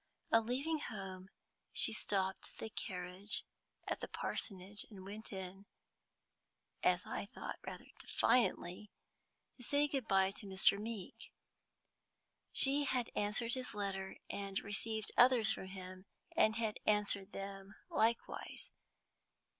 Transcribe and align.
On 0.31 0.47
leaving 0.47 0.79
home 0.79 1.29
she 1.71 1.93
stopped 1.93 2.57
the 2.57 2.71
carriage 2.71 3.43
at 3.87 3.99
the 4.01 4.07
parsonage, 4.07 4.83
and 4.89 5.05
went 5.05 5.31
in 5.31 5.67
(as 6.81 7.05
I 7.05 7.27
thought, 7.27 7.59
rather 7.67 7.85
defiantly) 7.99 8.89
to 9.57 9.61
say 9.63 9.87
good 9.87 10.07
by 10.07 10.31
to 10.31 10.47
Mr. 10.47 10.79
Meeke. 10.79 11.31
She 12.51 12.85
had 12.85 13.11
answered 13.15 13.53
his 13.53 13.75
letter, 13.75 14.17
and 14.27 14.59
received 14.61 15.11
others 15.17 15.53
from 15.53 15.67
him, 15.67 16.07
and 16.35 16.55
had 16.55 16.79
answered 16.87 17.31
them 17.33 17.75
likewise. 17.91 18.71